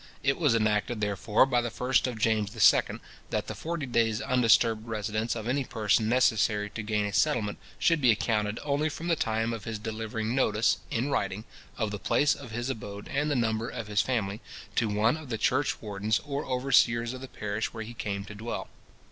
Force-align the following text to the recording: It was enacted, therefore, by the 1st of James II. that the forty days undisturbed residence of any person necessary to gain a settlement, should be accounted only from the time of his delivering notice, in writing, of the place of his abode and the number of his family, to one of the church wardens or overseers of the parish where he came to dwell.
It 0.23 0.39
was 0.39 0.55
enacted, 0.55 0.99
therefore, 0.99 1.45
by 1.45 1.61
the 1.61 1.69
1st 1.69 2.07
of 2.07 2.17
James 2.17 2.55
II. 2.73 2.99
that 3.29 3.45
the 3.45 3.53
forty 3.53 3.85
days 3.85 4.19
undisturbed 4.19 4.87
residence 4.87 5.35
of 5.35 5.47
any 5.47 5.63
person 5.63 6.09
necessary 6.09 6.71
to 6.71 6.81
gain 6.81 7.05
a 7.05 7.13
settlement, 7.13 7.59
should 7.77 8.01
be 8.01 8.09
accounted 8.09 8.59
only 8.63 8.89
from 8.89 9.09
the 9.09 9.15
time 9.15 9.53
of 9.53 9.65
his 9.65 9.77
delivering 9.77 10.33
notice, 10.33 10.79
in 10.89 11.11
writing, 11.11 11.43
of 11.77 11.91
the 11.91 11.99
place 11.99 12.33
of 12.33 12.49
his 12.49 12.67
abode 12.67 13.09
and 13.09 13.29
the 13.29 13.35
number 13.35 13.69
of 13.69 13.85
his 13.85 14.01
family, 14.01 14.41
to 14.73 14.89
one 14.89 15.15
of 15.15 15.29
the 15.29 15.37
church 15.37 15.83
wardens 15.83 16.17
or 16.25 16.45
overseers 16.47 17.13
of 17.13 17.21
the 17.21 17.27
parish 17.27 17.71
where 17.71 17.83
he 17.83 17.93
came 17.93 18.25
to 18.25 18.33
dwell. 18.33 18.69